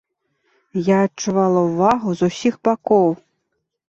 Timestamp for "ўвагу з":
1.67-2.29